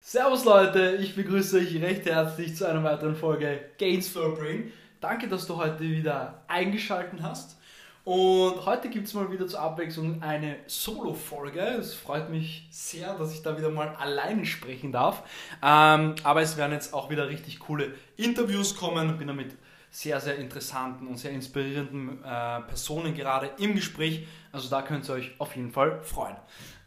[0.00, 4.70] Servus Leute, ich begrüße euch recht herzlich zu einer weiteren Folge Gains for Brain.
[5.00, 7.58] Danke, dass du heute wieder eingeschaltet hast.
[8.04, 11.60] Und heute gibt es mal wieder zur Abwechslung eine Solo-Folge.
[11.60, 15.22] Es freut mich sehr, dass ich da wieder mal alleine sprechen darf.
[15.62, 19.16] Ähm, aber es werden jetzt auch wieder richtig coole Interviews kommen.
[19.16, 19.56] Bin damit
[19.90, 24.26] sehr, sehr interessanten und sehr inspirierenden äh, Personen gerade im Gespräch.
[24.52, 26.36] Also da könnt ihr euch auf jeden Fall freuen.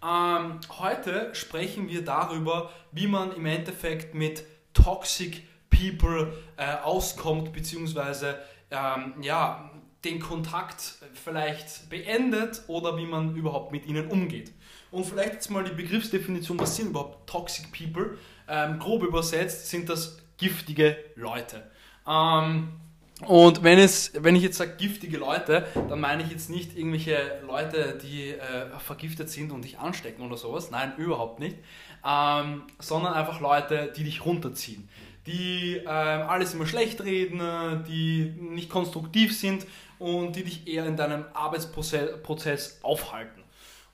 [0.04, 4.44] Ähm, heute sprechen wir darüber, wie man im Endeffekt mit
[4.74, 8.40] Toxic People äh, auskommt, beziehungsweise
[8.72, 9.70] ähm, ja,
[10.04, 14.52] den Kontakt vielleicht beendet oder wie man überhaupt mit ihnen umgeht.
[14.92, 18.18] Und vielleicht jetzt mal die Begriffsdefinition, was sind überhaupt Toxic People?
[18.48, 21.72] Ähm, grob übersetzt sind das giftige Leute.
[22.08, 22.74] Ähm,
[23.28, 27.42] und wenn, es, wenn ich jetzt sage giftige Leute, dann meine ich jetzt nicht irgendwelche
[27.46, 30.72] Leute, die äh, vergiftet sind und dich anstecken oder sowas.
[30.72, 31.58] Nein, überhaupt nicht.
[32.06, 34.90] Ähm, sondern einfach Leute, die dich runterziehen.
[35.28, 39.66] Die äh, alles immer schlecht reden, die nicht konstruktiv sind
[40.00, 43.43] und die dich eher in deinem Arbeitsprozess aufhalten.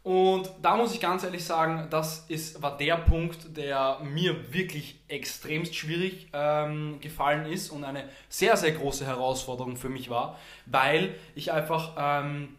[0.09, 4.99] Und da muss ich ganz ehrlich sagen, das ist, war der Punkt, der mir wirklich
[5.07, 11.13] extremst schwierig ähm, gefallen ist und eine sehr, sehr große Herausforderung für mich war, weil
[11.35, 12.57] ich einfach ähm,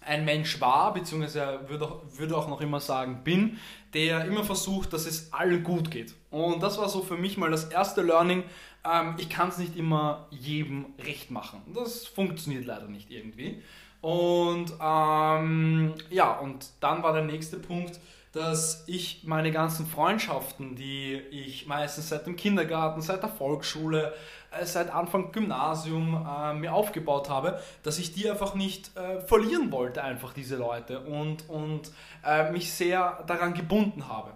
[0.00, 3.58] ein Mensch war, beziehungsweise würde auch, würde auch noch immer sagen bin,
[3.94, 6.14] der immer versucht, dass es allen gut geht.
[6.30, 8.44] Und das war so für mich mal das erste Learning.
[8.88, 11.62] Ähm, ich kann es nicht immer jedem recht machen.
[11.74, 13.60] Das funktioniert leider nicht irgendwie.
[14.02, 17.98] Und ähm, ja, und dann war der nächste Punkt,
[18.32, 24.12] dass ich meine ganzen Freundschaften, die ich meistens seit dem Kindergarten, seit der Volksschule,
[24.50, 29.70] äh, seit Anfang Gymnasium äh, mir aufgebaut habe, dass ich die einfach nicht äh, verlieren
[29.70, 31.92] wollte, einfach diese Leute und, und
[32.24, 34.32] äh, mich sehr daran gebunden habe.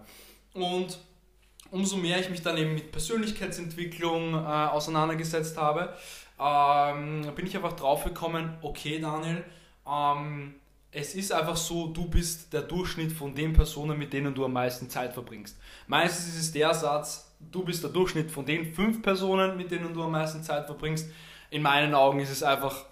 [0.54, 0.98] Und
[1.70, 5.94] umso mehr ich mich dann eben mit Persönlichkeitsentwicklung äh, auseinandergesetzt habe,
[6.38, 9.44] ähm, bin ich einfach drauf gekommen, okay Daniel,
[9.88, 10.54] ähm,
[10.92, 14.52] es ist einfach so, du bist der Durchschnitt von den Personen, mit denen du am
[14.52, 15.58] meisten Zeit verbringst.
[15.86, 19.92] Meistens ist es der Satz, du bist der Durchschnitt von den fünf Personen, mit denen
[19.92, 21.10] du am meisten Zeit verbringst.
[21.50, 22.86] In meinen Augen ist es einfach,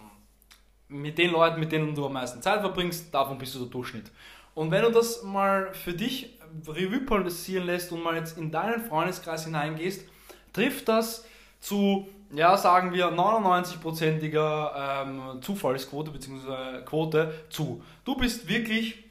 [0.89, 4.11] mit den Leuten, mit denen du am meisten Zeit verbringst, davon bist du der Durchschnitt.
[4.55, 8.85] Und wenn du das mal für dich Revue passieren lässt und mal jetzt in deinen
[8.85, 10.07] Freundeskreis hineingehst,
[10.53, 11.25] trifft das
[11.61, 16.83] zu ja, sagen wir 99%iger ähm, Zufallsquote bzw.
[16.85, 17.83] Quote zu.
[18.05, 19.05] Du bist wirklich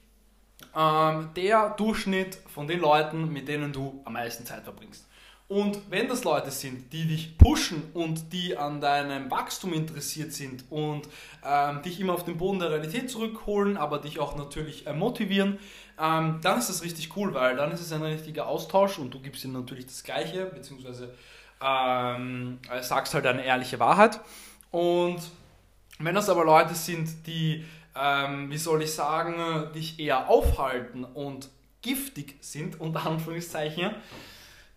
[0.76, 5.08] ähm, der Durchschnitt von den Leuten, mit denen du am meisten Zeit verbringst.
[5.50, 10.64] Und wenn das Leute sind, die dich pushen und die an deinem Wachstum interessiert sind
[10.72, 11.08] und
[11.46, 15.60] ähm, dich immer auf den Boden der Realität zurückholen, aber dich auch natürlich äh, motivieren,
[16.02, 19.20] ähm, dann ist das richtig cool, weil dann ist es ein richtiger Austausch und du
[19.20, 21.14] gibst ihnen natürlich das Gleiche, beziehungsweise
[21.64, 24.20] ähm, sagst halt eine ehrliche Wahrheit.
[24.72, 25.22] Und
[26.00, 27.66] wenn das aber Leute sind, die,
[27.96, 31.50] ähm, wie soll ich sagen, dich eher aufhalten und
[31.82, 33.92] giftig sind, unter Anführungszeichen,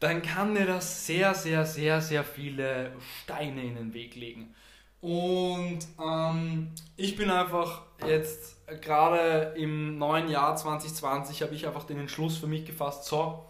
[0.01, 2.93] dann kann dir das sehr, sehr, sehr, sehr viele
[3.23, 4.55] Steine in den Weg legen.
[5.01, 12.01] Und ähm, ich bin einfach jetzt gerade im neuen Jahr 2020 habe ich einfach den
[12.01, 13.45] Entschluss für mich gefasst, so,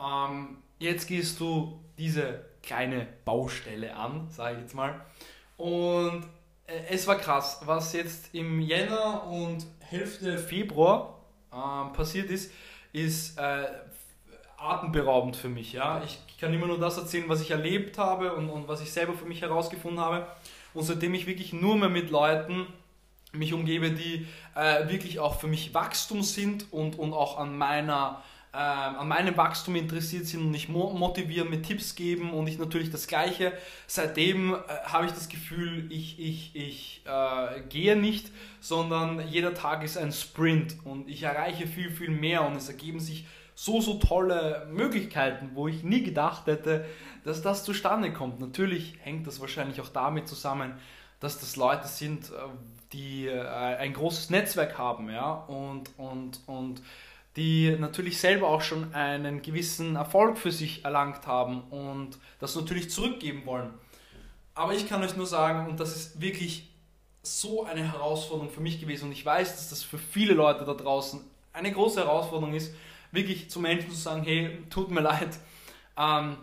[0.00, 5.00] ähm, jetzt gehst du diese kleine Baustelle an, sage ich jetzt mal.
[5.56, 6.24] Und
[6.66, 11.20] äh, es war krass, was jetzt im Jänner und Hälfte Februar
[11.52, 12.52] äh, passiert ist,
[12.92, 13.66] ist äh,
[14.56, 15.72] atemberaubend für mich.
[15.72, 16.02] Ja?
[16.04, 19.14] Ich kann immer nur das erzählen, was ich erlebt habe und, und was ich selber
[19.14, 20.26] für mich herausgefunden habe.
[20.74, 22.66] Und seitdem ich wirklich nur mehr mit Leuten
[23.32, 28.22] mich umgebe, die äh, wirklich auch für mich Wachstum sind und, und auch an meiner
[28.52, 32.90] äh, an meinem Wachstum interessiert sind und mich motivieren, mit Tipps geben und ich natürlich
[32.90, 33.52] das Gleiche.
[33.86, 39.82] Seitdem äh, habe ich das Gefühl, ich, ich, ich äh, gehe nicht, sondern jeder Tag
[39.82, 43.94] ist ein Sprint und ich erreiche viel, viel mehr und es ergeben sich so, so
[43.94, 46.84] tolle Möglichkeiten, wo ich nie gedacht hätte,
[47.24, 48.40] dass das zustande kommt.
[48.40, 50.74] Natürlich hängt das wahrscheinlich auch damit zusammen,
[51.20, 52.34] dass das Leute sind, äh,
[52.92, 56.82] die äh, ein großes Netzwerk haben, ja, und, und, und
[57.36, 62.90] die natürlich selber auch schon einen gewissen Erfolg für sich erlangt haben und das natürlich
[62.90, 63.70] zurückgeben wollen.
[64.54, 66.68] Aber ich kann euch nur sagen, und das ist wirklich
[67.22, 70.74] so eine Herausforderung für mich gewesen und ich weiß, dass das für viele Leute da
[70.74, 71.20] draußen
[71.52, 72.74] eine große Herausforderung ist,
[73.12, 75.38] wirklich zu Menschen zu sagen, hey, tut mir leid.
[75.96, 76.36] Ähm,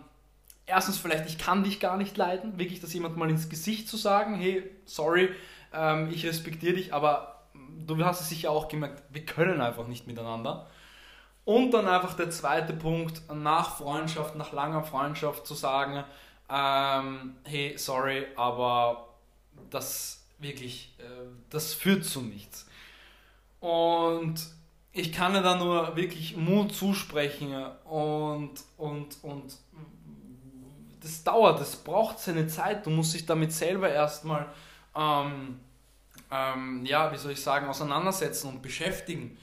[0.66, 3.96] erstens vielleicht, ich kann dich gar nicht leiden, wirklich das jemand mal ins Gesicht zu
[3.96, 5.30] sagen, hey, sorry,
[5.72, 10.06] ähm, ich respektiere dich, aber du hast es sicher auch gemerkt, wir können einfach nicht
[10.06, 10.66] miteinander.
[11.44, 16.04] Und dann einfach der zweite Punkt, nach Freundschaft, nach langer Freundschaft zu sagen,
[16.48, 19.08] ähm, hey, sorry, aber
[19.70, 21.02] das wirklich, äh,
[21.48, 22.68] das führt zu nichts.
[23.60, 24.36] Und
[24.92, 27.54] ich kann dir da nur wirklich Mut zusprechen
[27.84, 29.56] und, und, und
[31.00, 32.84] das dauert, das braucht seine Zeit.
[32.86, 34.46] Du musst dich damit selber erstmal,
[34.94, 35.60] ähm,
[36.30, 39.36] ähm, ja, wie soll ich sagen, auseinandersetzen und beschäftigen.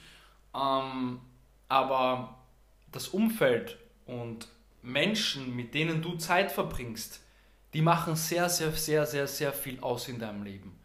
[0.54, 1.20] Ähm,
[1.68, 2.38] aber
[2.92, 4.48] das Umfeld und
[4.82, 7.20] Menschen, mit denen du Zeit verbringst,
[7.74, 10.78] die machen sehr, sehr, sehr, sehr, sehr viel aus in deinem Leben.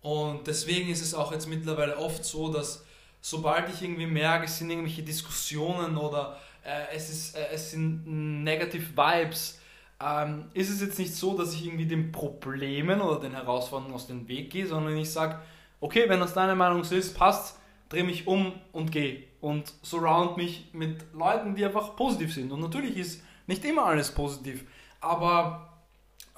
[0.00, 2.84] Und deswegen ist es auch jetzt mittlerweile oft so, dass
[3.20, 8.06] sobald ich irgendwie merke, es sind irgendwelche Diskussionen oder äh, es, ist, äh, es sind
[8.42, 9.60] Negative Vibes,
[10.04, 14.06] ähm, ist es jetzt nicht so, dass ich irgendwie den Problemen oder den Herausforderungen aus
[14.06, 15.38] dem Weg gehe, sondern ich sage,
[15.80, 17.58] okay, wenn das deine Meinung so ist, passt,
[17.88, 22.50] drehe mich um und gehe und surround mich mit Leuten, die einfach positiv sind.
[22.52, 24.64] Und natürlich ist nicht immer alles positiv,
[25.00, 25.68] aber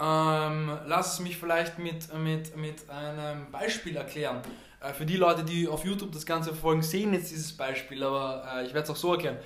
[0.00, 4.43] ähm, lass mich vielleicht mit, mit, mit einem Beispiel erklären.
[4.81, 8.44] Äh, für die Leute, die auf YouTube das Ganze verfolgen, sehen jetzt dieses Beispiel, aber
[8.56, 9.38] äh, ich werde es auch so erklären.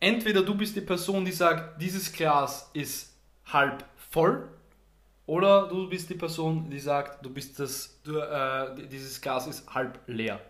[0.00, 3.11] Entweder du bist die Person, die sagt, dieses Glas ist
[3.46, 4.48] halb voll,
[5.26, 9.72] oder du bist die Person, die sagt, du bist das, du, äh, dieses Glas ist
[9.72, 10.40] halb leer.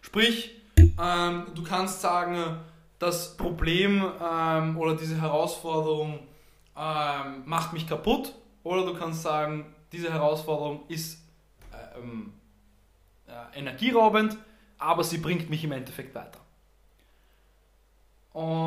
[0.00, 0.60] Sprich,
[1.00, 2.56] ähm, du kannst sagen,
[2.98, 6.20] das Problem ähm, oder diese Herausforderung
[6.76, 11.20] ähm, macht mich kaputt, oder du kannst sagen, diese Herausforderung ist
[11.72, 12.32] äh, ähm,
[13.26, 14.38] äh, energieraubend,
[14.78, 16.40] aber sie bringt mich im Endeffekt weiter.
[18.32, 18.61] Und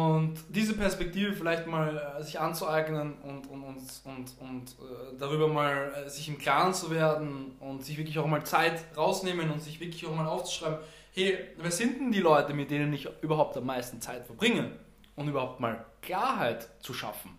[0.50, 5.94] diese Perspektive vielleicht mal äh, sich anzueignen und, und, und, und, und äh, darüber mal
[6.06, 9.80] äh, sich im Klaren zu werden und sich wirklich auch mal Zeit rausnehmen und sich
[9.80, 10.80] wirklich auch mal aufzuschreiben,
[11.14, 14.72] hey, wer sind denn die Leute, mit denen ich überhaupt am meisten Zeit verbringe?
[15.16, 17.38] Und überhaupt mal Klarheit zu schaffen.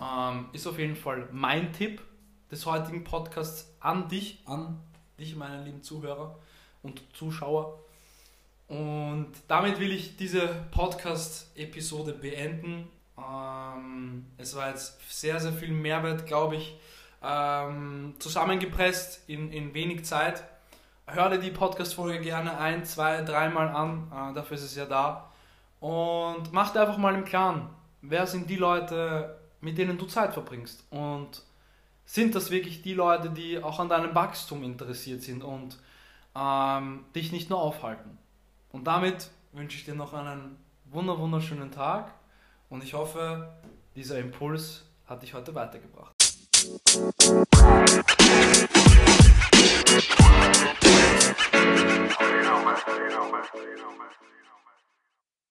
[0.00, 2.02] Ähm, ist auf jeden Fall mein Tipp
[2.50, 4.80] des heutigen Podcasts an dich, an
[5.20, 6.36] dich, meine lieben Zuhörer
[6.82, 7.78] und Zuschauer.
[8.70, 12.88] Und damit will ich diese Podcast-Episode beenden.
[13.18, 16.78] Ähm, es war jetzt sehr, sehr viel Mehrwert, glaube ich,
[17.20, 20.44] ähm, zusammengepresst in, in wenig Zeit.
[21.04, 25.32] Hör dir die Podcast-Folge gerne ein, zwei, dreimal an, äh, dafür ist es ja da.
[25.80, 27.70] Und mach dir einfach mal im Klaren,
[28.02, 30.84] wer sind die Leute, mit denen du Zeit verbringst.
[30.90, 31.42] Und
[32.04, 35.76] sind das wirklich die Leute, die auch an deinem Wachstum interessiert sind und
[36.36, 38.19] ähm, dich nicht nur aufhalten.
[38.72, 42.12] Und damit wünsche ich dir noch einen wunderschönen Tag.
[42.68, 43.52] Und ich hoffe,
[43.96, 46.14] dieser Impuls hat dich heute weitergebracht.